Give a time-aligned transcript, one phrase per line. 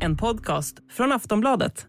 [0.00, 1.86] En podcast från Aftonbladet.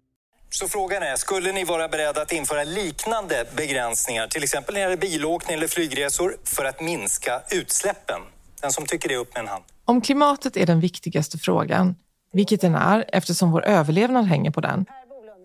[0.50, 4.84] Så frågan är, skulle ni vara beredda att införa liknande begränsningar, till exempel när det
[4.84, 8.22] gäller bilåkning eller flygresor, för att minska utsläppen?
[8.62, 9.64] Den som tycker det upp med en hand.
[9.86, 11.96] Om klimatet är den viktigaste frågan,
[12.34, 14.86] vilket den är eftersom vår överlevnad hänger på den,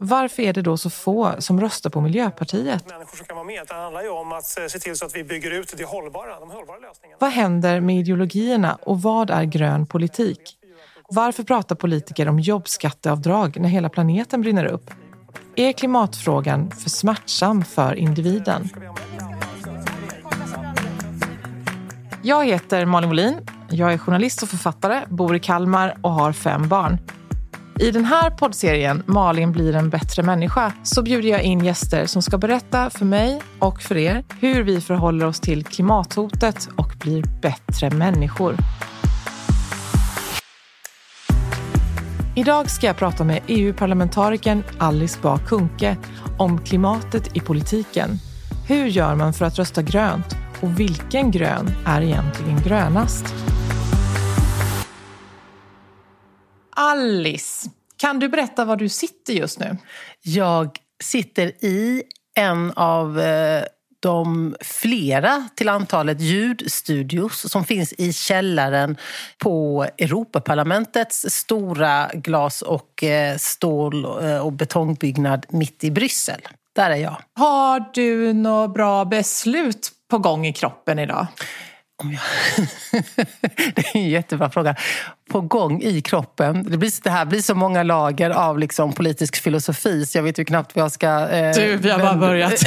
[0.00, 2.88] varför är det då så få som röstar på Miljöpartiet?
[2.90, 3.66] människor som kan vara med.
[3.68, 6.50] Det handlar ju om att se till så att vi bygger ut det hållbara, de
[6.50, 7.18] hållbara lösningarna.
[7.20, 10.58] Vad händer med ideologierna och vad är grön politik?
[11.14, 14.90] Varför pratar politiker om jobbskatteavdrag när hela planeten brinner upp?
[15.56, 18.68] Är klimatfrågan för smärtsam för individen?
[22.22, 23.36] Jag heter Malin Molin.
[23.70, 26.98] Jag är journalist och författare, bor i Kalmar och har fem barn.
[27.80, 32.22] I den här poddserien Malin blir en bättre människa så bjuder jag in gäster som
[32.22, 37.24] ska berätta för mig och för er hur vi förhåller oss till klimathotet och blir
[37.42, 38.56] bättre människor.
[42.36, 45.96] Idag ska jag prata med EU-parlamentarikern Alice Bah Kuhnke
[46.38, 48.10] om klimatet i politiken.
[48.68, 50.26] Hur gör man för att rösta grönt?
[50.60, 53.24] Och vilken grön är egentligen grönast?
[56.76, 59.76] Alice, kan du berätta var du sitter just nu?
[60.22, 62.02] Jag sitter i
[62.34, 63.64] en av eh,
[64.02, 68.96] de flera till antalet ljudstudios som finns i källaren
[69.38, 76.40] på Europaparlamentets stora glas och eh, stål eh, och betongbyggnad mitt i Bryssel.
[76.74, 77.16] Där är jag.
[77.38, 81.26] Har du några bra beslut på gång i kroppen idag?
[81.96, 82.22] Om jag...
[83.74, 84.76] det är en jättebra fråga.
[85.30, 86.70] På gång i kroppen.
[86.70, 90.38] Det, blir, det här blir så många lager av liksom politisk filosofi så jag vet
[90.38, 91.28] ju knappt vad jag ska...
[91.28, 92.62] Eh, du, vi har bara börjat.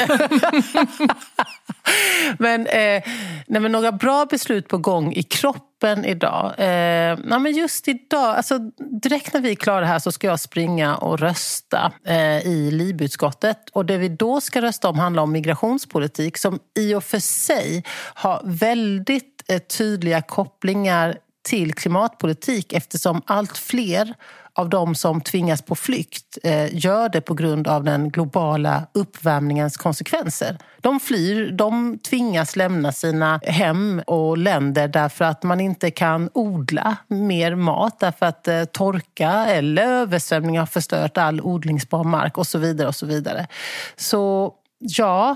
[2.39, 3.03] men, eh,
[3.47, 6.45] nej, men några bra beslut på gång i kroppen idag.
[6.57, 8.59] Eh, nej, men just idag, alltså,
[9.01, 13.69] direkt när vi är klara här så ska jag springa och rösta eh, i LIB-utskottet.
[13.73, 17.83] Och det vi då ska rösta om handlar om migrationspolitik som i och för sig
[18.13, 24.13] har väldigt eh, tydliga kopplingar till klimatpolitik eftersom allt fler
[24.53, 29.77] av de som tvingas på flykt eh, gör det på grund av den globala uppvärmningens
[29.77, 30.57] konsekvenser.
[30.81, 36.97] De flyr, de tvingas lämna sina hem och länder därför att man inte kan odla
[37.07, 42.57] mer mat därför att eh, torka eller översvämning har förstört all odlingsbar mark och så
[42.57, 42.87] vidare.
[42.87, 43.47] och Så vidare.
[43.95, 45.35] Så ja,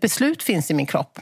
[0.00, 1.18] beslut finns i min kropp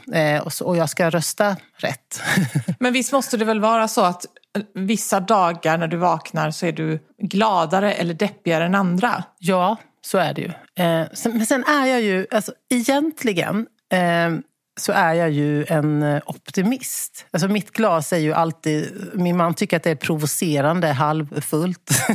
[0.61, 2.21] och jag ska rösta rätt.
[2.79, 4.25] Men visst måste det väl vara så att
[4.73, 9.23] vissa dagar när du vaknar så är du gladare eller deppigare än andra.
[9.39, 10.47] Ja, så är det ju.
[10.83, 14.29] Eh, men sen är jag ju, alltså egentligen eh,
[14.77, 17.25] så är jag ju en eh, optimist.
[17.31, 19.09] Alltså mitt glas är ju alltid...
[19.13, 21.91] Min man tycker att det är provocerande halvfullt.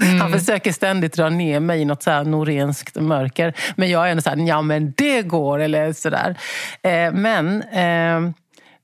[0.00, 0.20] Mm.
[0.20, 3.54] Han försöker ständigt dra ner mig i något så här norenskt mörker.
[3.76, 6.38] Men jag är ändå så här, ja men det går, eller sådär.
[6.82, 8.32] Eh, men eh,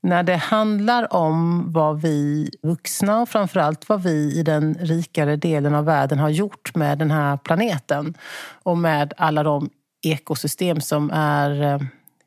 [0.01, 5.75] när det handlar om vad vi vuxna och framförallt vad vi i den rikare delen
[5.75, 8.13] av världen har gjort med den här planeten
[8.63, 9.69] och med alla de
[10.01, 11.79] ekosystem som är eh,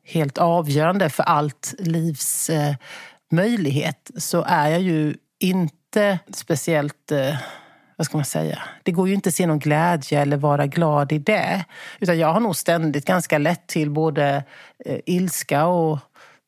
[0.03, 2.75] helt avgörande för allt livs eh,
[3.31, 7.35] möjlighet så är jag ju inte speciellt eh,
[7.95, 8.59] vad ska man säga?
[8.83, 11.65] Det går ju inte att se någon glädje eller vara glad i det.
[11.99, 14.43] Utan jag har nog ständigt ganska lätt till både
[14.85, 15.99] eh, ilska och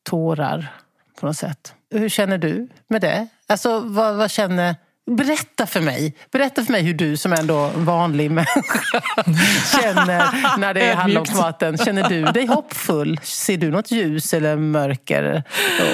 [0.02, 0.72] tårar
[1.20, 1.74] på något sätt.
[1.90, 3.28] Hur känner du med det?
[3.46, 4.76] Alltså, vad, vad känner...
[5.10, 9.02] Berätta för mig Berätta för mig hur du som ändå vanlig människa
[9.80, 11.78] känner när det handlar om klimaten.
[11.78, 13.20] Känner du dig hoppfull?
[13.22, 15.42] Ser du något ljus eller mörker?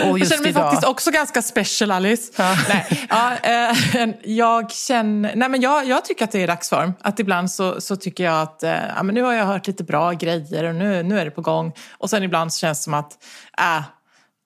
[0.06, 0.62] Och just jag känner mig idag?
[0.62, 2.32] faktiskt också ganska special Alice.
[2.36, 2.56] Ja.
[2.68, 6.92] Nej, ja, eh, jag, känner, nej, men jag, jag tycker att det är dagsform.
[7.00, 9.84] Att ibland så, så tycker jag att eh, ja, men nu har jag hört lite
[9.84, 11.72] bra grejer och nu, nu är det på gång.
[11.98, 13.12] Och sen ibland så känns det som att
[13.58, 13.82] äh,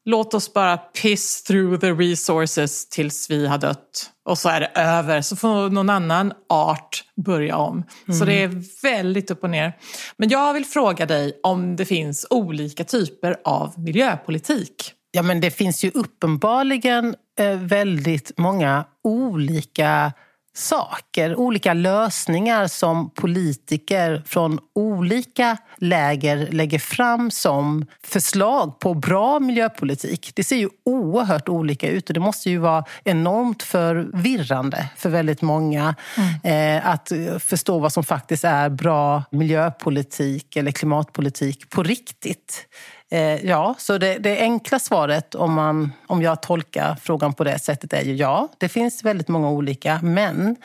[0.06, 4.10] låt oss bara piss through the resources tills vi har dött.
[4.24, 7.84] Och så är det över, så får någon annan art börja om.
[8.08, 8.18] Mm.
[8.18, 9.72] Så det är väldigt upp och ner.
[10.16, 14.92] Men jag vill fråga dig om det finns olika typer av miljöpolitik.
[15.10, 20.12] Ja, men det finns ju uppenbarligen eh, väldigt många olika
[20.56, 30.32] saker, olika lösningar som politiker från olika läger lägger fram som förslag på bra miljöpolitik.
[30.34, 35.42] Det ser ju oerhört olika ut och det måste ju vara enormt förvirrande för väldigt
[35.42, 36.76] många mm.
[36.76, 42.66] eh, att förstå vad som faktiskt är bra miljöpolitik eller klimatpolitik på riktigt.
[43.10, 47.58] Eh, ja, så det, det, enkla svaret om, man, om jag tolkar frågan på det
[47.58, 50.56] sättet är ju ja, det finns väldigt många olika, men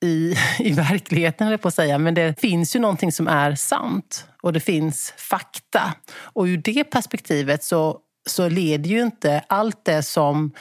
[0.00, 4.52] i, i verkligheten, på att säga, men det finns ju någonting som är sant och
[4.52, 5.94] det finns fakta.
[6.18, 7.98] Och ur det perspektivet så,
[8.28, 10.52] så leder ju inte allt det som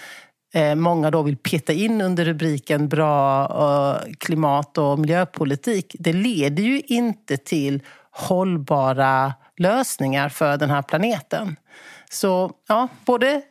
[0.53, 6.63] eh, många då vill peta in under rubriken bra eh, klimat och miljöpolitik, det leder
[6.63, 7.81] ju inte till
[8.11, 11.55] hållbara lösningar för den här planeten.
[12.09, 13.41] Så ja, både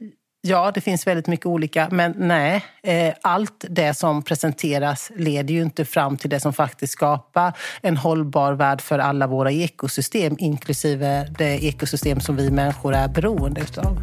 [0.47, 2.65] Ja, det finns väldigt mycket olika, men nej.
[2.83, 7.97] Eh, allt det som presenteras leder ju inte fram till det som faktiskt skapar en
[7.97, 13.99] hållbar värld för alla våra ekosystem, inklusive det ekosystem som vi människor är beroende utav.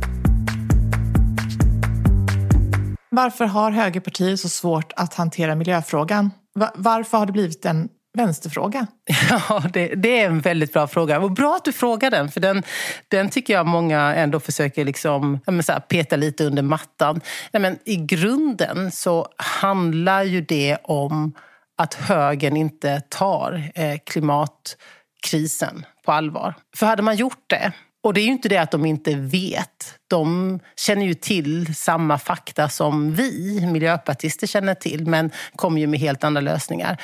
[3.10, 6.32] Varför har högerpartier så svårt att hantera miljöfrågan?
[6.76, 8.88] Varför har det blivit en vänsterfråga?
[9.30, 11.20] Ja, det, det, är en väldigt bra fråga.
[11.20, 12.64] Och bra att du frågar den, för den,
[13.08, 17.22] den tycker jag många ändå försöker liksom, så här, peta lite under mattan.
[17.52, 21.34] Nej, men I grunden så handlar ju det om
[21.78, 26.54] att högern inte tar eh, klimatkrisen på allvar.
[26.76, 27.72] För hade man gjort det
[28.04, 29.96] och det är ju inte det att de inte vet.
[30.08, 36.00] De känner ju till samma fakta som vi miljöpartister känner till men kommer ju med
[36.00, 37.02] helt andra lösningar.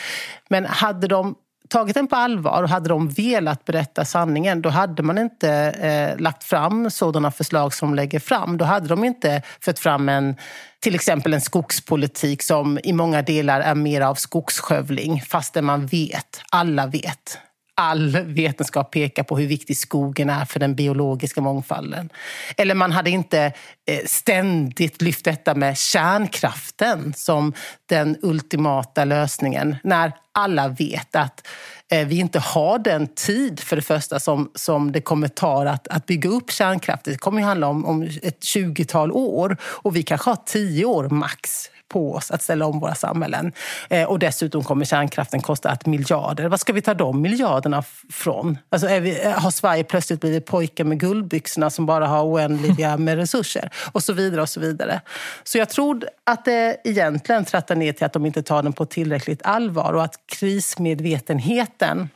[0.49, 1.35] Men hade de
[1.69, 6.21] tagit den på allvar och hade de velat berätta sanningen då hade man inte eh,
[6.21, 8.57] lagt fram sådana förslag som de lägger fram.
[8.57, 10.35] Då hade de inte fört fram en,
[10.79, 16.41] till exempel en skogspolitik som i många delar är mer av skogsskövling fastän man vet,
[16.51, 17.39] alla vet
[17.77, 22.09] all vetenskap pekar på hur viktig skogen är för den biologiska mångfalden.
[22.57, 23.53] Eller man hade inte
[23.85, 27.53] eh, ständigt lyft detta med kärnkraften som
[27.85, 31.47] den ultimata lösningen när alla vet att
[31.91, 35.87] eh, vi inte har den tid, för det första, som, som det kommer ta att,
[35.87, 37.13] att bygga upp kärnkraften.
[37.13, 41.09] Det kommer ju handla om, om ett 20-tal år och vi kanske har tio år
[41.09, 43.51] max på oss att ställa om våra samhällen.
[43.89, 46.47] Eh, och dessutom kommer kärnkraften kosta ett miljarder.
[46.47, 48.57] Var ska vi ta de miljarderna från?
[48.69, 53.15] Alltså vi, eh, har Sverige plötsligt blivit pojkar med guldbyxorna som bara har oändliga med
[53.15, 53.69] resurser?
[53.91, 55.01] Och så vidare och så vidare.
[55.43, 58.85] Så jag tror att det egentligen trattar ner till att de inte tar den på
[58.85, 62.09] tillräckligt allvar och att krismedvetenheten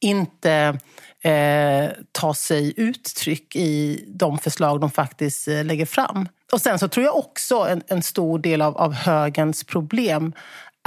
[0.00, 0.78] inte
[1.22, 6.28] eh, tar sig uttryck i de förslag de faktiskt eh, lägger fram.
[6.52, 10.32] Och sen så tror jag också en, en stor del av, av högens problem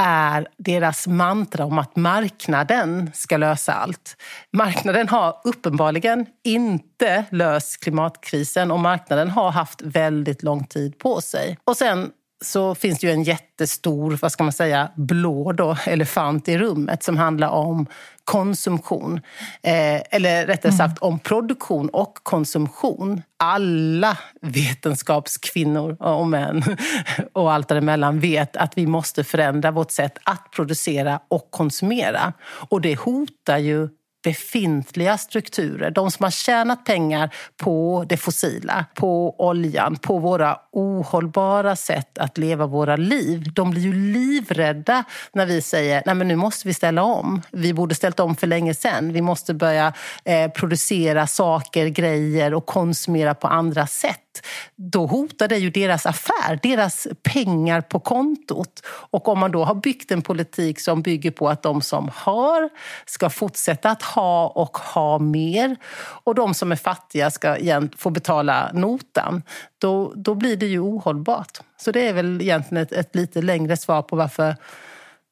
[0.01, 4.17] är deras mantra om att marknaden ska lösa allt.
[4.53, 11.57] Marknaden har uppenbarligen inte löst klimatkrisen och marknaden har haft väldigt lång tid på sig.
[11.63, 16.47] Och sen så finns det ju en jättestor, vad ska man säga, blå då, elefant
[16.47, 17.87] i rummet som handlar om
[18.23, 19.21] konsumtion.
[19.63, 23.21] Eh, eller rättare sagt om produktion och konsumtion.
[23.37, 26.63] Alla vetenskapskvinnor och män
[27.33, 32.33] och allt däremellan vet att vi måste förändra vårt sätt att producera och konsumera.
[32.43, 33.89] Och det hotar ju
[34.23, 35.91] befintliga strukturer.
[35.91, 42.37] De som har tjänat pengar på det fossila, på oljan, på våra ohållbara sätt att
[42.37, 43.53] leva våra liv.
[43.53, 47.41] De blir ju livrädda när vi säger Nej, men nu måste vi ställa om.
[47.51, 49.13] Vi borde ställt om för länge sedan.
[49.13, 49.93] Vi måste börja
[50.25, 54.30] eh, producera saker, grejer och konsumera på andra sätt
[54.75, 58.81] då hotar det ju deras affär, deras pengar på kontot.
[58.87, 62.69] Och om man då har byggt en politik som bygger på att de som har
[63.05, 65.75] ska fortsätta att ha och ha mer
[66.23, 69.43] och de som är fattiga ska igen få betala notan,
[69.77, 71.59] då, då blir det ju ohållbart.
[71.77, 74.55] Så det är väl egentligen ett, ett lite längre svar på varför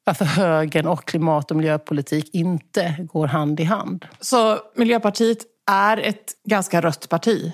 [0.04, 4.06] varför högern och klimat och miljöpolitik inte går hand i hand.
[4.20, 5.38] Så Miljöpartiet
[5.70, 7.52] är ett ganska rött parti?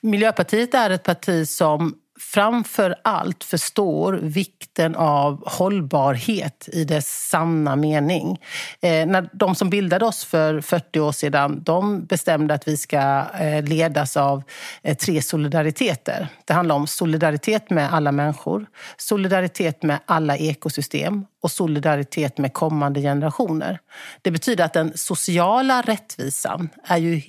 [0.00, 8.40] Miljöpartiet är ett parti som framför allt förstår vikten av hållbarhet i dess sanna mening.
[8.82, 13.24] Eh, när de som bildade oss för 40 år sedan de bestämde att vi ska
[13.40, 14.42] eh, ledas av
[14.82, 16.28] eh, tre solidariteter.
[16.44, 18.66] Det handlar om solidaritet med alla människor,
[18.96, 23.78] solidaritet med alla ekosystem och solidaritet med kommande generationer.
[24.22, 27.22] Det betyder att den sociala rättvisan är ju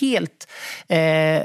[0.00, 0.48] helt
[0.88, 1.42] eh,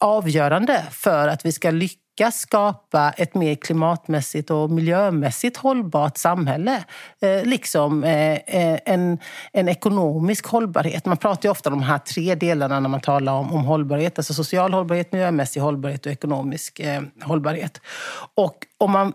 [0.00, 6.84] avgörande för att vi ska lyckas skapa ett mer klimatmässigt och miljömässigt hållbart samhälle.
[7.22, 9.18] Eh, liksom eh, eh, en,
[9.52, 11.06] en ekonomisk hållbarhet.
[11.06, 14.18] Man pratar ju ofta om de här tre delarna när man talar om, om hållbarhet.
[14.18, 17.80] Alltså social hållbarhet, miljömässig hållbarhet och ekonomisk eh, hållbarhet.
[18.34, 19.12] Och om man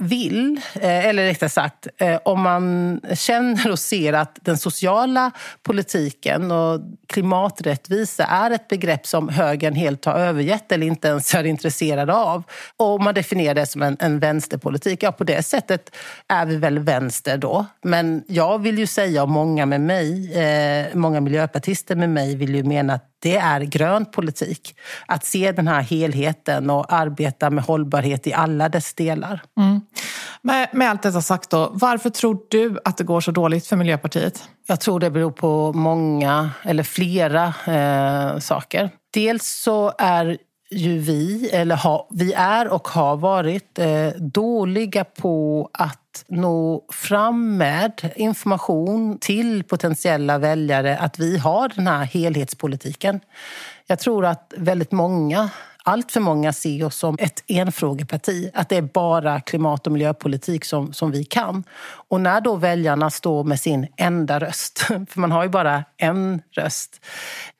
[0.00, 5.30] vill, eh, eller rättare sagt, eh, om man känner och ser att den sociala
[5.62, 11.44] politiken och klimaträttvisa är ett begrepp som högern helt har övergett eller inte ens är
[11.44, 12.42] intresserad av.
[12.76, 15.02] Och man definierar det som en, en vänsterpolitik.
[15.02, 15.96] Ja, på det sättet
[16.28, 17.66] är vi väl vänster då.
[17.82, 22.54] Men jag vill ju säga, och många med mig, eh, många miljöpartister med mig vill
[22.54, 24.76] ju mena att det är grön politik.
[25.06, 29.42] Att se den här helheten och arbeta med hållbarhet i alla dess delar.
[29.60, 29.80] Mm.
[30.42, 33.76] Med, med allt detta sagt, då, varför tror du att det går så dåligt för
[33.76, 34.48] Miljöpartiet?
[34.66, 38.90] Jag tror det beror på många, eller flera eh, saker.
[39.14, 40.38] Dels så är
[40.70, 47.56] ju vi, eller ha, vi är och har varit eh, dåliga på att nå fram
[47.56, 53.20] med information till potentiella väljare att vi har den här helhetspolitiken.
[53.86, 55.50] Jag tror att väldigt många
[55.84, 58.50] allt för många ser oss som ett enfrågeparti.
[58.54, 61.64] Att det är bara klimat och miljöpolitik som, som vi kan.
[62.10, 66.42] Och när då väljarna står med sin enda röst, för man har ju bara en
[66.52, 67.06] röst,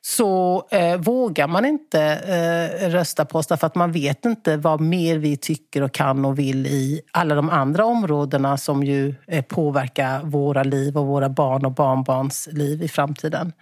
[0.01, 4.81] så eh, vågar man inte eh, rösta på oss därför att man vet inte vad
[4.81, 9.45] mer vi tycker och kan och vill i alla de andra områdena som ju eh,
[9.45, 13.53] påverkar våra liv och våra barn och barnbarns liv i framtiden.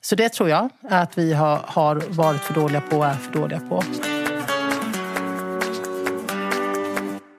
[0.00, 3.32] Så det tror jag att vi har, har varit för dåliga på och är för
[3.32, 3.82] dåliga på.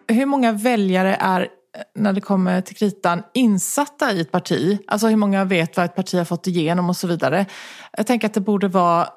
[0.07, 1.47] Hur många väljare är
[1.96, 4.79] när det kommer till kritan insatta i ett parti.
[4.88, 7.46] Alltså hur många vet vad ett parti har fått igenom och så vidare.
[7.98, 9.08] Jag tänker att det borde vara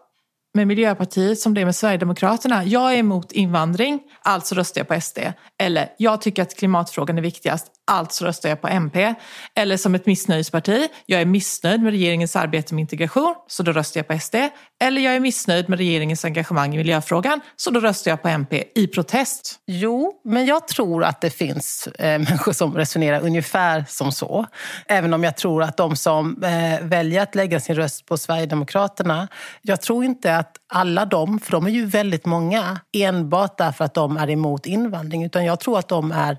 [0.55, 2.65] med Miljöpartiet som det är med Sverigedemokraterna.
[2.65, 5.19] Jag är emot invandring, alltså röstar jag på SD.
[5.59, 9.15] Eller jag tycker att klimatfrågan är viktigast, alltså röstar jag på MP.
[9.55, 13.99] Eller som ett missnöjesparti, jag är missnöjd med regeringens arbete med integration, så då röstar
[13.99, 14.35] jag på SD.
[14.81, 18.65] Eller jag är missnöjd med regeringens engagemang i miljöfrågan, så då röstar jag på MP
[18.75, 19.61] i protest.
[19.67, 24.47] Jo, men jag tror att det finns eh, människor som resonerar ungefär som så.
[24.89, 29.29] Även om jag tror att de som eh, väljer att lägga sin röst på Sverigedemokraterna,
[29.63, 33.95] jag tror inte att alla de, för de är ju väldigt många, enbart därför att
[33.95, 36.39] de är emot invandring, utan jag tror att de är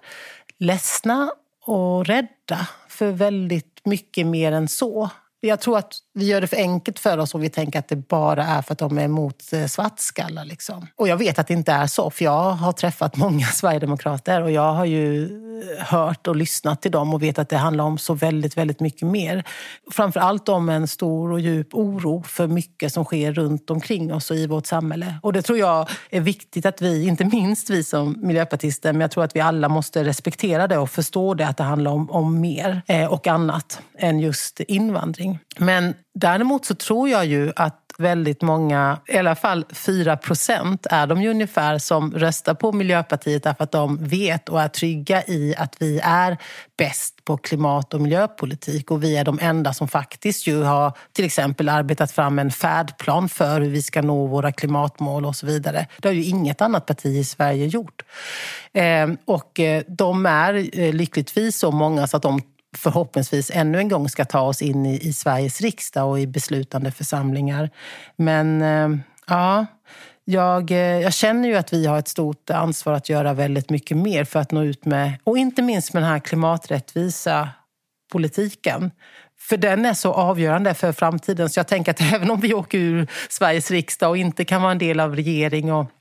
[0.59, 1.31] ledsna
[1.65, 5.09] och rädda för väldigt mycket mer än så.
[5.39, 7.95] Jag tror att vi gör det för enkelt för oss om vi tänker att det
[7.95, 10.45] bara är för att de är emot eh, svartskallar.
[10.45, 10.87] Liksom.
[10.95, 14.51] Och jag vet att det inte är så, för jag har träffat många sverigedemokrater och
[14.51, 17.97] jag har ju eh, hört och lyssnat till dem och vet att det handlar om
[17.97, 19.43] så väldigt, väldigt mycket mer.
[19.91, 24.31] Framför allt om en stor och djup oro för mycket som sker runt omkring oss
[24.31, 25.15] och i vårt samhälle.
[25.21, 29.11] Och det tror jag är viktigt att vi, inte minst vi som miljöpartister, men jag
[29.11, 32.41] tror att vi alla måste respektera det och förstå det, att det handlar om, om
[32.41, 35.39] mer eh, och annat än just invandring.
[35.59, 41.07] Men Däremot så tror jag ju att väldigt många, i alla fall 4 procent är
[41.07, 45.55] de ju ungefär som röstar på Miljöpartiet därför att de vet och är trygga i
[45.57, 46.37] att vi är
[46.77, 51.25] bäst på klimat och miljöpolitik och vi är de enda som faktiskt ju har till
[51.25, 55.87] exempel arbetat fram en färdplan för hur vi ska nå våra klimatmål och så vidare.
[55.99, 58.01] Det har ju inget annat parti i Sverige gjort.
[58.73, 62.41] Ehm, och eh, de är eh, lyckligtvis så många så att de
[62.77, 66.91] förhoppningsvis ännu en gång ska ta oss in i, i Sveriges riksdag och i beslutande
[66.91, 67.69] församlingar.
[68.15, 69.65] Men eh, ja,
[70.25, 73.97] jag, eh, jag, känner ju att vi har ett stort ansvar att göra väldigt mycket
[73.97, 77.49] mer för att nå ut med, och inte minst med den här klimaträttvisa
[78.11, 78.91] politiken.
[79.39, 81.49] För den är så avgörande för framtiden.
[81.49, 84.71] Så jag tänker att även om vi åker ur Sveriges riksdag och inte kan vara
[84.71, 85.91] en del av regering och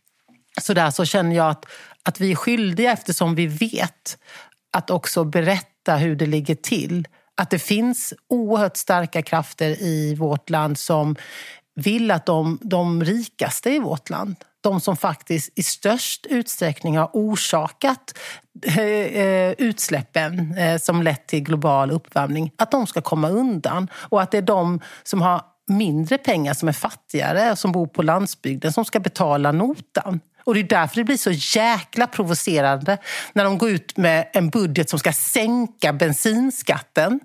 [0.60, 1.66] sådär, så känner jag att,
[2.02, 4.18] att vi är skyldiga eftersom vi vet
[4.72, 7.06] att också berätta berätta hur det ligger till.
[7.36, 11.16] Att det finns oerhört starka krafter i vårt land som
[11.74, 17.10] vill att de, de rikaste i vårt land de som faktiskt i störst utsträckning har
[17.12, 18.18] orsakat
[18.66, 23.88] eh, eh, utsläppen eh, som lett till global uppvärmning, att de ska komma undan.
[24.10, 27.86] Och att det är de som har mindre pengar, som är fattigare och som bor
[27.86, 30.20] på landsbygden som ska betala notan.
[30.48, 32.98] Och det är därför det blir så jäkla provocerande
[33.32, 37.20] när de går ut med en budget som ska sänka bensinskatten.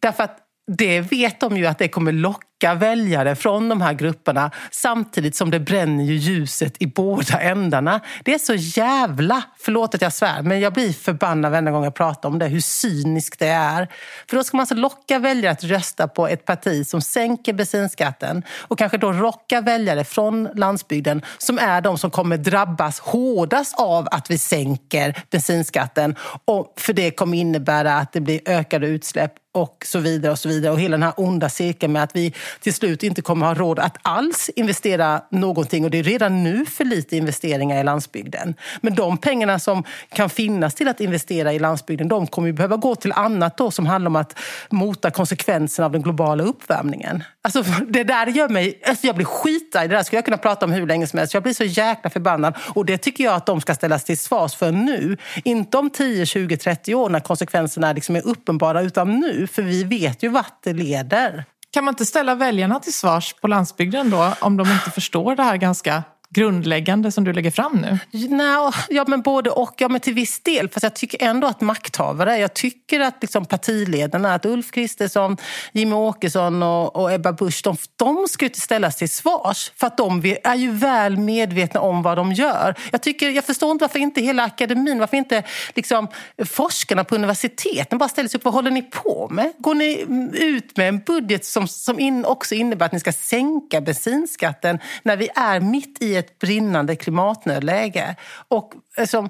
[0.00, 4.50] Därför att det vet de ju att det kommer locka väljare från de här grupperna
[4.70, 8.00] samtidigt som det bränner ju ljuset i båda ändarna.
[8.24, 11.94] Det är så jävla, förlåt att jag svär, men jag blir förbannad varenda gång jag
[11.94, 13.88] pratar om det, hur cyniskt det är.
[14.30, 18.42] För då ska man alltså locka väljare att rösta på ett parti som sänker bensinskatten
[18.58, 24.08] och kanske då rocka väljare från landsbygden som är de som kommer drabbas hårdast av
[24.10, 26.16] att vi sänker bensinskatten.
[26.44, 30.48] Och för det kommer innebära att det blir ökade utsläpp och så vidare och så
[30.48, 30.72] vidare.
[30.72, 33.78] Och hela den här onda cirkeln med att vi till slut inte kommer ha råd
[33.78, 35.84] att alls investera någonting.
[35.84, 38.54] Och det är redan nu för lite investeringar i landsbygden.
[38.80, 42.76] Men de pengarna som kan finnas till att investera i landsbygden, de kommer ju behöva
[42.76, 44.38] gå till annat då som handlar om att
[44.70, 47.24] mota konsekvenserna av den globala uppvärmningen.
[47.42, 48.80] Alltså det där gör mig...
[48.86, 49.88] Alltså jag blir skitarg.
[49.88, 51.34] Det där skulle jag kunna prata om hur länge som helst.
[51.34, 52.54] Jag blir så jäkla förbannad.
[52.74, 55.16] Och det tycker jag att de ska ställas till svars för nu.
[55.44, 59.46] Inte om 10, 20, 30 år när konsekvenserna liksom är uppenbara, utan nu.
[59.48, 61.44] För vi vet ju vart det leder.
[61.70, 65.42] Kan man inte ställa väljarna till svars på landsbygden då om de inte förstår det
[65.42, 67.98] här ganska grundläggande som du lägger fram nu?
[68.28, 69.74] No, ja, men både och.
[69.78, 70.68] Ja, men till viss del.
[70.68, 75.36] Fast jag tycker ändå att makthavare, jag tycker att liksom partiledarna, att Ulf Kristersson,
[75.72, 79.72] Jimmy Åkesson och, och Ebba Busch, de, de ska inte ställas till svars.
[79.76, 82.74] För att de är ju väl medvetna om vad de gör.
[82.92, 85.42] Jag, tycker, jag förstår inte varför inte hela akademin, varför inte
[85.74, 86.08] liksom,
[86.46, 88.44] forskarna på universiteten bara ställer sig upp.
[88.44, 89.52] Vad håller ni på med?
[89.58, 93.80] Går ni ut med en budget som, som in, också innebär att ni ska sänka
[93.80, 98.16] bensinskatten när vi är mitt i ett brinnande klimatnödläge.
[98.48, 99.28] Och alltså,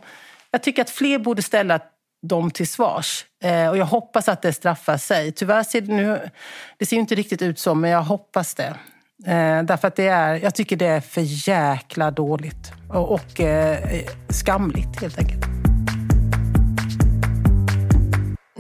[0.51, 1.81] jag tycker att fler borde ställa
[2.23, 3.25] dem till svars.
[3.43, 5.33] Eh, och jag hoppas att det straffar sig.
[5.33, 6.31] Tyvärr ser det nu...
[6.79, 8.75] Det ser inte riktigt ut så, men jag hoppas det.
[9.27, 12.73] Eh, därför att det är, jag tycker det är för jäkla dåligt.
[12.91, 15.58] Och, och eh, skamligt, helt enkelt.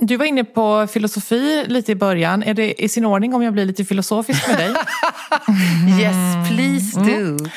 [0.01, 2.43] Du var inne på filosofi lite i början.
[2.43, 4.69] Är det i sin ordning om jag blir lite filosofisk med dig?
[6.01, 7.17] yes, please do.
[7.17, 7.51] Mm.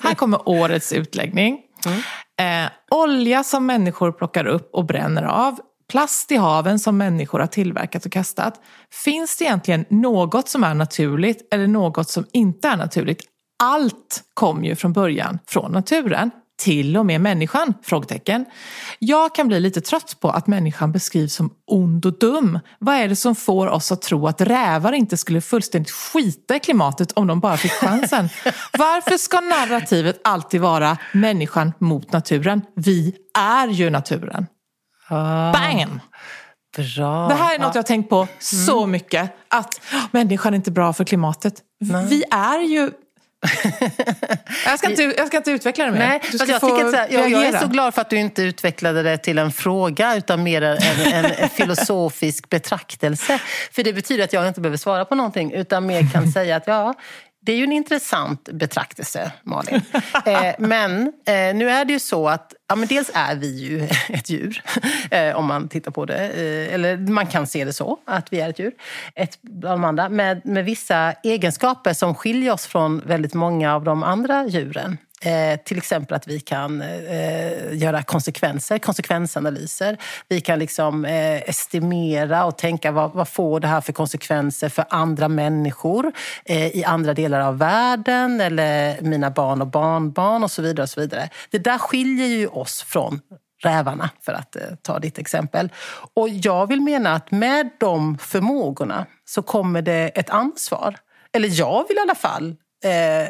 [0.00, 1.60] Här kommer årets utläggning.
[1.86, 2.64] Mm.
[2.64, 5.58] Eh, olja som människor plockar upp och bränner av.
[5.90, 8.60] Plast i haven som människor har tillverkat och kastat.
[9.04, 13.22] Finns det egentligen något som är naturligt eller något som inte är naturligt?
[13.62, 16.30] Allt kom ju från början från naturen
[16.62, 17.74] till och med människan?
[17.82, 18.44] Frågetecken.
[18.98, 22.58] Jag kan bli lite trött på att människan beskrivs som ond och dum.
[22.78, 26.60] Vad är det som får oss att tro att rävar inte skulle fullständigt skita i
[26.60, 28.28] klimatet om de bara fick chansen?
[28.78, 32.62] Varför ska narrativet alltid vara människan mot naturen?
[32.76, 34.46] Vi är ju naturen.
[35.08, 35.52] Ah.
[35.52, 36.00] Bam!
[36.76, 37.28] Bra.
[37.28, 38.90] Det här är något jag har tänkt på så Mm.
[38.90, 39.36] mycket.
[39.48, 41.54] Att människan är inte bra för klimatet.
[42.08, 42.90] Vi är ju...
[44.66, 45.98] jag, ska inte, jag ska inte utveckla det mer.
[45.98, 48.42] Nej, du ska jag, få att, jag, jag är så glad för att du inte
[48.42, 50.76] utvecklade det till en fråga utan mer en,
[51.12, 53.40] en filosofisk betraktelse.
[53.72, 56.66] För det betyder att jag inte behöver svara på någonting utan mer kan säga att
[56.66, 56.94] ja,
[57.46, 59.82] det är ju en intressant betraktelse, Malin.
[60.26, 63.88] Eh, men eh, nu är det ju så att ja, men dels är vi ju
[64.08, 64.62] ett djur,
[65.10, 66.28] eh, om man tittar på det.
[66.28, 68.72] Eh, eller man kan se det så, att vi är ett djur.
[69.14, 73.84] Ett bland de andra, med, med vissa egenskaper som skiljer oss från väldigt många av
[73.84, 74.98] de andra djuren.
[75.24, 79.96] Eh, till exempel att vi kan eh, göra konsekvenser, konsekvensanalyser.
[80.28, 84.84] Vi kan liksom eh, estimera och tänka vad, vad får det här för konsekvenser för
[84.88, 86.12] andra människor
[86.44, 90.82] eh, i andra delar av världen eller mina barn och barnbarn och så vidare.
[90.82, 91.28] Och så vidare.
[91.50, 93.20] Det där skiljer ju oss från
[93.62, 95.72] rävarna, för att eh, ta ditt exempel.
[96.14, 100.96] Och jag vill mena att med de förmågorna så kommer det ett ansvar.
[101.32, 103.28] Eller jag vill i alla fall eh,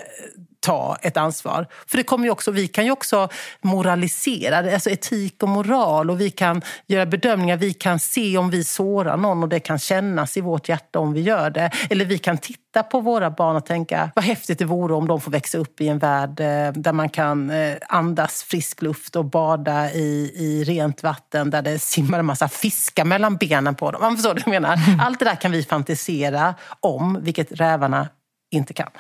[0.64, 1.66] ta ett ansvar.
[1.86, 3.28] För det kommer ju också, vi kan ju också
[3.60, 8.64] moralisera, alltså etik och moral och vi kan göra bedömningar, vi kan se om vi
[8.64, 11.70] sårar någon och det kan kännas i vårt hjärta om vi gör det.
[11.90, 15.20] Eller vi kan titta på våra barn och tänka vad häftigt det vore om de
[15.20, 19.24] får växa upp i en värld eh, där man kan eh, andas frisk luft och
[19.24, 24.00] bada i, i rent vatten där det simmar en massa fiskar mellan benen på dem.
[24.02, 24.78] Man förstår vad jag menar?
[25.00, 28.08] Allt det där kan vi fantisera om, vilket rävarna
[28.50, 28.90] inte kan.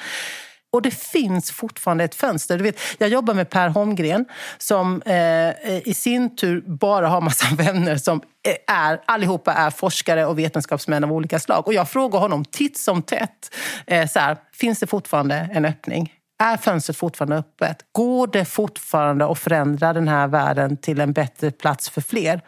[0.74, 2.58] Och det finns fortfarande ett fönster.
[2.58, 4.24] Du vet, jag jobbar med Per Holmgren
[4.58, 8.22] som eh, i sin tur bara har massa vänner som
[8.66, 11.66] är, allihopa är forskare och vetenskapsmän av olika slag.
[11.66, 13.54] Och jag frågar honom titt som tätt,
[13.86, 16.12] eh, så här, finns det fortfarande en öppning?
[16.42, 17.78] Är fönstret fortfarande öppet?
[17.92, 22.40] Går det fortfarande att förändra den här världen till en bättre plats för fler?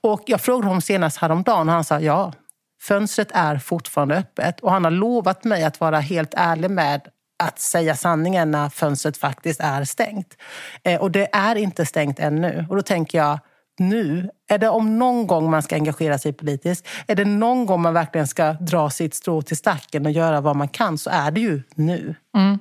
[0.00, 2.32] Och jag frågade honom senast häromdagen och han sa ja,
[2.82, 4.60] fönstret är fortfarande öppet.
[4.60, 7.00] Och han har lovat mig att vara helt ärlig med
[7.40, 10.36] att säga sanningen när fönstret faktiskt är stängt.
[10.84, 12.66] Eh, och det är inte stängt ännu.
[12.68, 13.38] Och då tänker jag,
[13.80, 14.30] nu?
[14.48, 16.88] Är det om någon gång man ska engagera sig politiskt?
[17.06, 20.56] Är det någon gång man verkligen ska dra sitt strå till stacken och göra vad
[20.56, 22.14] man kan så är det ju nu.
[22.36, 22.58] Mm.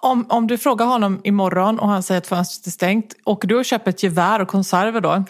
[0.00, 3.56] Om, om du frågar honom imorgon och han säger att fönstret är stängt, åker du
[3.56, 5.10] och köper ett gevär och konserver då?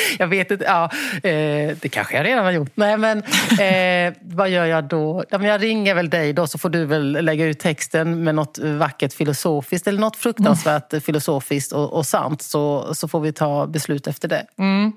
[0.18, 0.64] jag vet inte.
[0.64, 2.70] Ja, eh, det kanske jag redan har gjort.
[2.74, 3.18] Nej, men
[3.60, 5.24] eh, vad gör jag då?
[5.30, 8.34] Ja, men jag ringer väl dig då så får du väl lägga ut texten med
[8.34, 11.02] något vackert filosofiskt eller något fruktansvärt mm.
[11.02, 14.46] filosofiskt och, och sant så, så får vi ta beslut efter det.
[14.58, 14.92] Mm.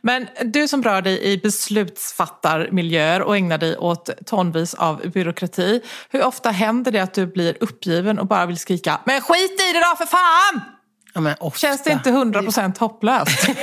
[0.00, 5.80] Men du som rör dig i beslutsfattarmiljöer och ägnar dig åt tonvis av byråkrati.
[6.10, 9.72] Hur ofta händer det att du blir uppgiven och bara vill skrika “Men skit i
[9.72, 10.77] det då för fan!”
[11.26, 13.48] Ja, Känns det inte hundra procent hopplöst?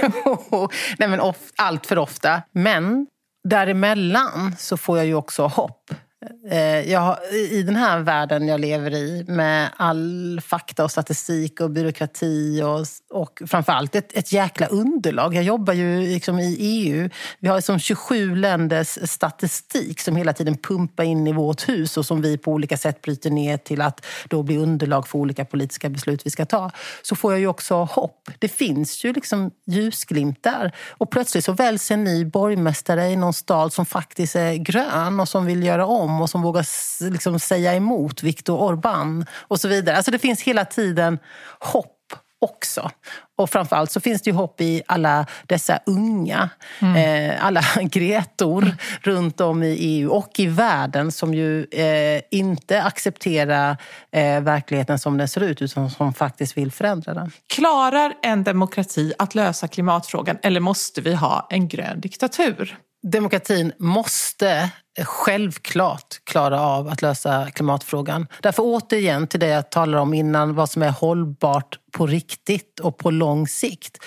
[0.98, 2.42] Nej, men of, allt för ofta.
[2.52, 3.08] Men
[3.50, 5.92] däremellan så får jag ju också hopp.
[6.52, 7.18] Eh, jag,
[7.52, 12.86] I den här världen jag lever i med all fakta och statistik och byråkrati och,
[13.20, 15.36] och framförallt ett, ett jäkla underlag.
[15.36, 17.10] Jag jobbar ju liksom i EU.
[17.40, 22.06] Vi har liksom 27 länders statistik som hela tiden pumpar in i vårt hus och
[22.06, 25.90] som vi på olika sätt bryter ner till att då bli underlag för olika politiska
[25.90, 26.72] beslut vi ska ta.
[27.02, 28.30] Så får jag ju också hopp.
[28.40, 30.72] Det finns ju liksom ljusglimtar.
[30.90, 35.30] Och plötsligt så väljs en ny borgmästare i någon stad som faktiskt är grön och
[35.30, 36.66] som vill göra om och som vågar
[37.12, 39.98] liksom säga emot Viktor Orbán och så vidare.
[39.98, 41.20] Alltså det finns hela tiden
[41.60, 41.96] hopp
[42.46, 42.92] också.
[43.38, 46.50] Och framförallt så finns det ju hopp i alla dessa unga,
[46.80, 46.96] mm.
[47.32, 48.76] eh, alla Gretor mm.
[49.02, 53.78] runt om i EU och i världen som ju eh, inte accepterar
[54.12, 57.32] eh, verkligheten som den ser ut utan som faktiskt vill förändra den.
[57.48, 62.78] Klarar en demokrati att lösa klimatfrågan eller måste vi ha en grön diktatur?
[63.12, 64.70] Demokratin måste
[65.04, 68.28] självklart klara av att lösa klimatfrågan.
[68.42, 72.98] Därför återigen till det jag talade om innan, vad som är hållbart på riktigt och
[72.98, 73.98] på lång sikt.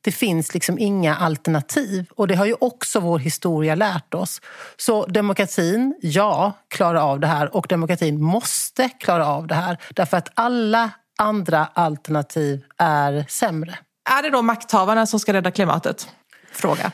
[0.00, 4.40] Det finns liksom inga alternativ och det har ju också vår historia lärt oss.
[4.76, 10.16] Så demokratin, ja, klarar av det här och demokratin måste klara av det här därför
[10.16, 13.78] att alla andra alternativ är sämre.
[14.18, 16.08] Är det då makthavarna som ska rädda klimatet?
[16.52, 16.92] Fråga.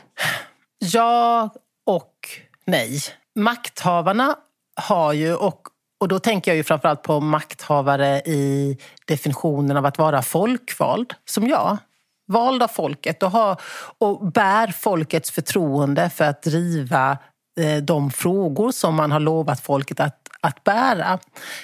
[0.92, 1.50] Ja
[1.86, 2.28] och
[2.66, 3.00] nej
[3.34, 4.36] makthavarna
[4.76, 5.60] har ju, och,
[6.00, 11.48] och då tänker jag ju framförallt på makthavare i definitionen av att vara folkvald, som
[11.48, 11.78] jag.
[12.26, 13.56] Vald av folket och, ha,
[13.98, 17.18] och bär folkets förtroende för att driva
[17.60, 21.18] eh, de frågor som man har lovat folket att att bära.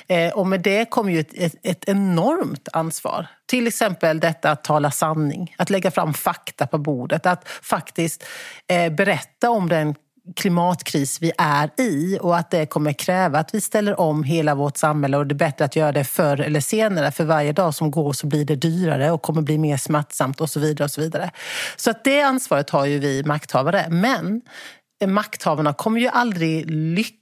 [0.08, 3.26] Eh, och med det kommer ju ett, ett, ett, enormt ansvar.
[3.46, 8.24] Till exempel detta att tala sanning, att lägga fram fakta på bordet, att faktiskt
[8.68, 9.94] eh, berätta om den
[10.36, 14.76] klimatkris vi är i och att det kommer kräva att vi ställer om hela vårt
[14.76, 17.10] samhälle och det är bättre att göra det förr eller senare.
[17.10, 20.50] För varje dag som går så blir det dyrare och kommer bli mer smärtsamt och
[20.50, 20.84] så vidare.
[20.84, 21.30] och Så vidare.
[21.76, 23.86] Så att det ansvaret har ju vi makthavare.
[23.90, 24.42] Men
[25.02, 27.19] eh, makthavarna kommer ju aldrig lyckas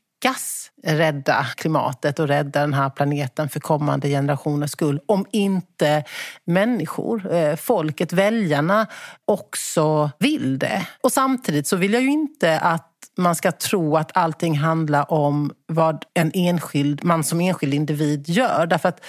[0.83, 6.05] rädda klimatet och rädda den här planeten för kommande generationers skull om inte
[6.45, 8.87] människor, eh, folket, väljarna
[9.25, 10.87] också vill det.
[11.01, 12.85] Och samtidigt så vill jag ju inte att
[13.17, 18.67] man ska tro att allting handlar om vad en enskild, man som enskild individ gör.
[18.67, 19.05] Därför att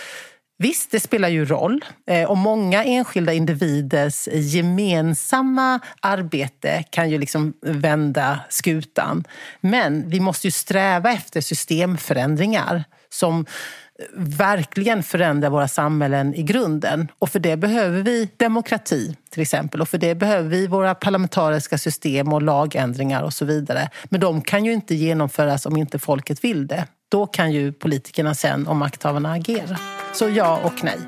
[0.62, 1.86] Visst, det spelar ju roll.
[2.08, 9.24] Eh, och många enskilda individers gemensamma arbete kan ju liksom vända skutan.
[9.62, 13.46] Men vi måste ju sträva efter systemförändringar som
[14.16, 17.08] verkligen förändra våra samhällen i grunden.
[17.20, 19.82] Och för det behöver vi demokrati till exempel.
[19.82, 23.90] Och för det behöver vi våra parlamentariska system och lagändringar och så vidare.
[24.06, 26.88] Men de kan ju inte genomföras om inte folket vill det.
[27.10, 29.78] Då kan ju politikerna sen och makthavarna agera.
[30.14, 31.00] Så ja och nej.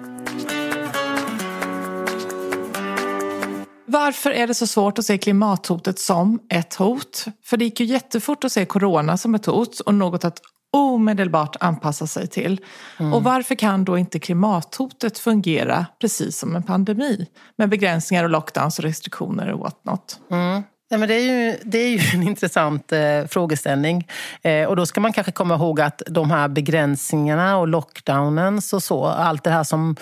[3.85, 7.25] Varför är det så svårt att se klimathotet som ett hot?
[7.45, 11.55] För det gick ju jättefort att se corona som ett hot och något att omedelbart
[11.59, 12.59] anpassa sig till.
[12.99, 13.13] Mm.
[13.13, 17.27] Och varför kan då inte klimathotet fungera precis som en pandemi?
[17.57, 20.19] Med begränsningar och lockdowns och restriktioner och whatnot.
[20.31, 20.63] Mm.
[20.89, 24.07] Ja, men det, är ju, det är ju en intressant eh, frågeställning.
[24.41, 28.83] Eh, och då ska man kanske komma ihåg att de här begränsningarna och lockdownen och
[28.83, 29.95] så, allt det här som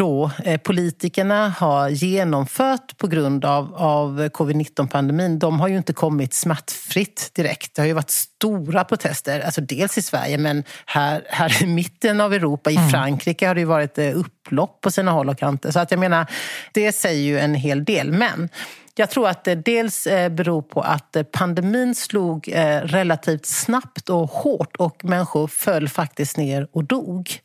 [0.00, 6.34] då eh, politikerna har genomfört på grund av, av covid-19-pandemin, de har ju inte kommit
[6.34, 7.74] smärtfritt direkt.
[7.74, 12.20] Det har ju varit stora protester, alltså dels i Sverige men här, här i mitten
[12.20, 12.90] av Europa, i mm.
[12.90, 15.70] Frankrike har det ju varit eh, upplopp på sina håll och kanter.
[15.70, 16.26] Så att jag menar,
[16.72, 18.12] det säger ju en hel del.
[18.12, 18.48] Men
[18.94, 22.48] Jag tror att det dels eh, beror på att pandemin slog
[22.82, 27.40] relativt snabbt och hårt och människor föll faktiskt ner och dog.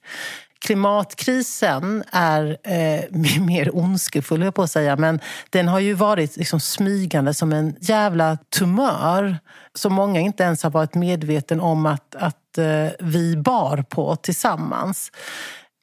[0.66, 3.02] Klimatkrisen är eh,
[3.42, 7.76] mer ondskefull, jag på att säga, men den har ju varit liksom smygande som en
[7.80, 9.38] jävla tumör
[9.74, 15.12] som många inte ens har varit medveten om att, att eh, vi bar på tillsammans.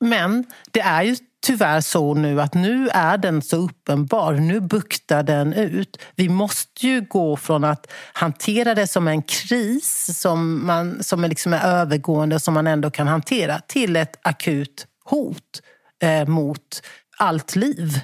[0.01, 4.33] Men det är ju tyvärr så nu att nu är den så uppenbar.
[4.33, 5.98] Nu buktar den ut.
[6.16, 11.28] Vi måste ju gå från att hantera det som en kris som, man, som är,
[11.28, 15.62] liksom är övergående och som man ändå kan hantera till ett akut hot
[16.02, 16.83] eh, mot
[17.18, 18.00] allt liv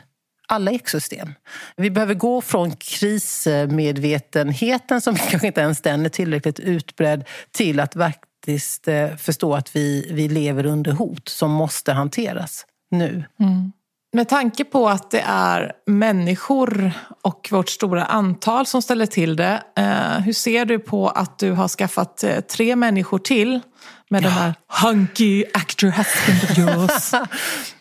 [0.51, 1.35] alla ekosystem.
[1.77, 7.95] Vi behöver gå från krismedvetenheten, som kanske inte ens den är tillräckligt utbredd, till att
[7.95, 13.25] faktiskt eh, förstå att vi, vi lever under hot som måste hanteras nu.
[13.41, 13.73] Mm.
[14.13, 19.63] Med tanke på att det är människor och vårt stora antal som ställer till det.
[19.77, 23.61] Eh, hur ser du på att du har skaffat eh, tre människor till
[24.11, 24.29] med ja.
[24.29, 27.13] den här hunky actor husband of yours?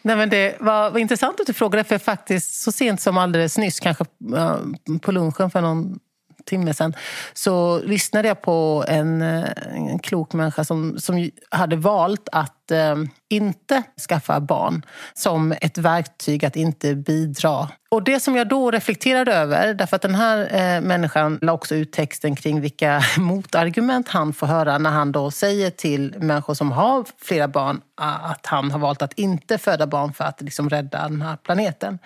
[0.02, 3.80] Nej, men det var, intressant att du frågade för faktiskt så sent som alldeles nyss,
[3.80, 4.58] kanske uh,
[5.02, 6.00] på lunchen för någon
[6.48, 6.94] timme sedan
[7.34, 12.96] så lyssnade jag på en, eh, en klok människa som, som hade valt att eh,
[13.30, 17.70] inte skaffa barn som ett verktyg att inte bidra.
[17.90, 21.76] Och det som jag då reflekterade över, därför att den här eh, människan la också
[21.76, 26.72] ut texten kring vilka motargument han får höra när han då säger till människor som
[26.72, 31.08] har flera barn att han har valt att inte föda barn för att liksom rädda
[31.08, 32.00] den här planeten.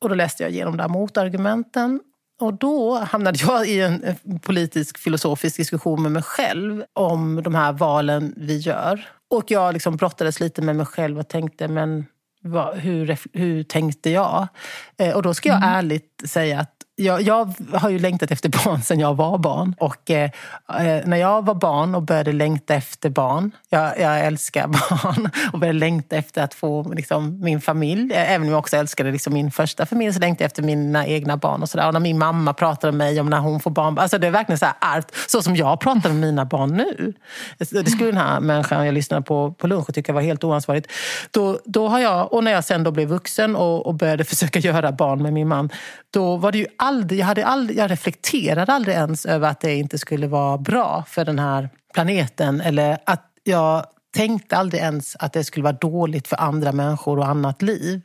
[0.00, 2.00] Och då läste jag igenom de här motargumenten
[2.40, 7.72] och då hamnade jag i en politisk filosofisk diskussion med mig själv om de här
[7.72, 9.08] valen vi gör.
[9.30, 12.06] Och jag liksom brottades lite med mig själv och tänkte, men
[12.40, 14.48] vad, hur, hur tänkte jag?
[14.96, 15.68] Eh, och då ska jag mm.
[15.68, 19.74] ärligt säga att jag, jag, har ju längtat efter barn sedan jag var barn.
[19.78, 20.30] Och eh,
[20.78, 24.66] eh när jag var barn och började längta efter barn, jag, jag älskar
[25.02, 28.12] barn och började längta efter att få liksom, min familj.
[28.14, 31.06] Eh, även om jag också älskade liksom, min första familj så längtade jag efter mina
[31.06, 31.62] egna barn.
[31.62, 31.86] Och, så där.
[31.86, 33.98] och när min mamma pratade med mig om när hon får barn.
[33.98, 37.12] Alltså, det är verkligen så här art, så som jag pratar med mina barn nu.
[37.58, 40.90] Det skulle den här människan jag lyssnade på på lunch tycka var helt oansvarigt.
[41.30, 44.58] Då, då har jag, och när jag sen då blev vuxen och, och började försöka
[44.58, 45.70] göra barn med min man,
[46.10, 49.74] då var det ju aldrig, jag, hade aldrig, jag reflekterade aldrig ens över att det
[49.74, 52.60] inte skulle vara bra för den här planeten.
[52.60, 57.26] Eller att jag tänkte aldrig ens att det skulle vara dåligt för andra människor och
[57.26, 58.02] annat liv.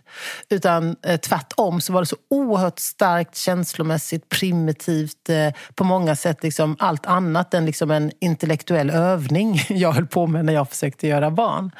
[0.49, 6.43] Utan eh, tvärtom så var det så oerhört starkt känslomässigt, primitivt, eh, på många sätt
[6.43, 11.07] liksom allt annat än liksom en intellektuell övning jag höll på med när jag försökte
[11.07, 11.71] göra barn.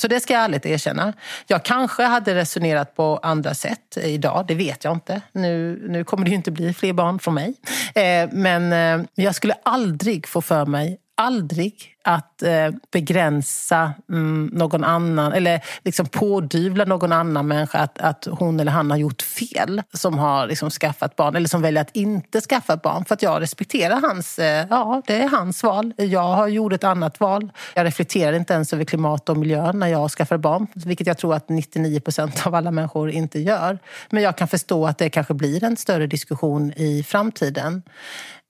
[0.00, 1.12] Så det ska jag ärligt erkänna.
[1.46, 5.20] Jag kanske hade resonerat på andra sätt idag, det vet jag inte.
[5.32, 7.54] Nu, nu kommer det ju inte bli fler barn från mig.
[7.94, 14.84] Eh, men eh, jag skulle aldrig få för mig aldrig att eh, begränsa mm, någon
[14.84, 19.82] annan eller liksom pådyvla någon annan människa att, att hon eller han har gjort fel
[19.92, 23.04] som har liksom skaffat barn eller som väljer att inte skaffa barn.
[23.04, 25.92] För att jag respekterar hans, eh, ja det är hans val.
[25.96, 27.52] Jag har gjort ett annat val.
[27.74, 31.34] Jag reflekterar inte ens över klimat och miljö när jag skaffar barn, vilket jag tror
[31.34, 33.78] att 99 procent av alla människor inte gör.
[34.10, 37.82] Men jag kan förstå att det kanske blir en större diskussion i framtiden.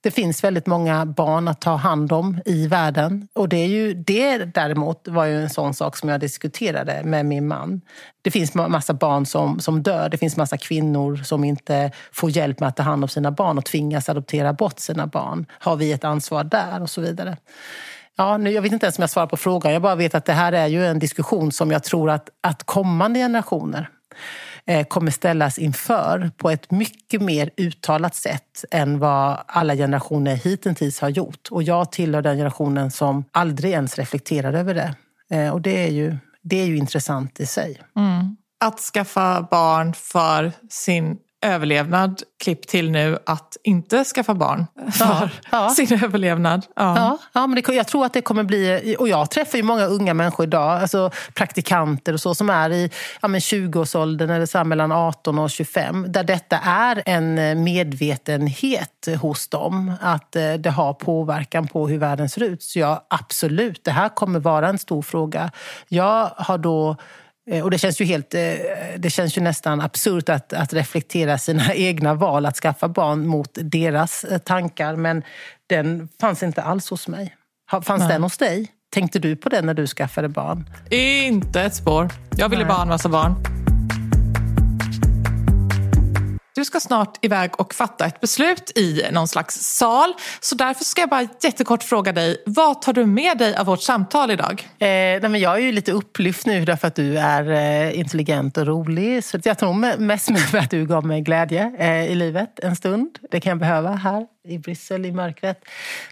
[0.03, 3.29] Det finns väldigt många barn att ta hand om i världen.
[3.33, 7.27] Och det, är ju, det däremot var ju en sån sak som jag diskuterade med
[7.27, 7.81] min man.
[8.23, 10.09] Det finns massa barn som, som dör.
[10.09, 13.59] Det finns massa kvinnor som inte får hjälp med att ta hand om sina barn
[13.59, 15.47] och tvingas adoptera bort sina barn.
[15.59, 16.83] Har vi ett ansvar där?
[16.83, 17.37] Och så vidare.
[18.17, 19.73] Ja, nu, jag vet inte ens om jag svarar på frågan.
[19.73, 22.65] Jag bara vet att det här är ju en diskussion som jag tror att, att
[22.65, 23.89] kommande generationer
[24.71, 31.01] Eh, kommer ställas inför på ett mycket mer uttalat sätt än vad alla generationer hittills
[31.01, 31.49] har gjort.
[31.51, 34.95] Och jag tillhör den generationen som aldrig ens reflekterar över det.
[35.37, 37.81] Eh, och det är ju, det är ju intressant i sig.
[37.97, 38.37] Mm.
[38.61, 45.29] Att skaffa barn för sin överlevnad klipp till nu att inte skaffa barn för ja,
[45.51, 45.71] ja.
[45.77, 46.67] sin överlevnad.
[46.77, 48.97] Ja, ja, ja men det, jag tror att det kommer bli...
[48.99, 52.91] Och jag träffar ju många unga människor idag, alltså praktikanter och så, som är i
[53.21, 59.93] ja, 20-årsåldern eller så mellan 18 och 25, där detta är en medvetenhet hos dem,
[60.01, 62.63] att eh, det har påverkan på hur världen ser ut.
[62.63, 65.51] Så ja, absolut, det här kommer vara en stor fråga.
[65.89, 66.97] Jag har då Eh,
[67.63, 68.41] och det känns ju, helt, eh,
[68.99, 73.51] det känns ju nästan absurt att, att reflektera sina egna val att skaffa barn mot
[73.53, 74.97] deras eh, tankar.
[74.97, 75.23] Men
[75.67, 77.37] den fanns inte alls hos mig.
[77.71, 78.09] Fanns Nej.
[78.09, 78.69] den hos dig?
[78.93, 80.71] Tänkte du på det när du skaffade barn?
[80.91, 82.09] Inte ett spår.
[82.37, 82.69] Jag ville Nej.
[82.69, 83.60] bara ha en massa barn.
[86.55, 90.15] Du ska snart iväg och fatta ett beslut i någon slags sal.
[90.41, 93.83] Så därför ska jag bara jättekort fråga dig, vad tar du med dig av vårt
[93.83, 94.69] samtal idag?
[94.79, 98.57] Eh, nej, men jag är ju lite upplyft nu därför att du är eh, intelligent
[98.59, 99.25] och rolig.
[99.25, 103.19] Så jag tror mest med att du gav mig glädje eh, i livet en stund.
[103.31, 105.65] Det kan jag behöva här i Bryssel i mörkret.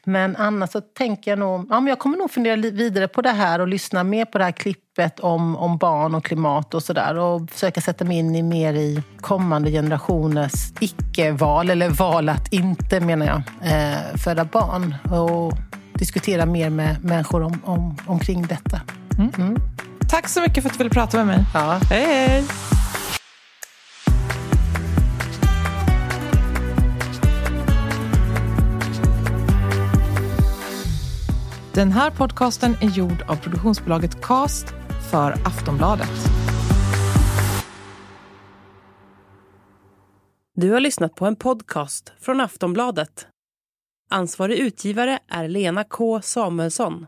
[0.05, 1.67] Men annars så tänker jag nog...
[1.71, 4.45] Ja, men jag kommer nog fundera vidare på det här och lyssna mer på det
[4.45, 7.19] här klippet om, om barn och klimat och sådär.
[7.19, 13.01] Och försöka sätta mig in i mer i kommande generationers icke-val, eller val att inte,
[13.01, 14.95] menar jag, eh, föda barn.
[15.11, 15.53] Och
[15.95, 18.81] diskutera mer med människor om, om, omkring detta.
[19.19, 19.31] Mm.
[19.39, 19.57] Mm.
[20.09, 21.45] Tack så mycket för att du ville prata med mig.
[21.55, 21.81] Ja.
[21.91, 22.45] Hej, hej!
[31.79, 34.67] Den här podcasten är gjord av produktionsbolaget Cast
[35.11, 36.11] för Aftonbladet.
[40.55, 43.27] Du har lyssnat på en podcast från Aftonbladet.
[44.11, 47.07] Ansvarig utgivare är Lena K Samuelsson.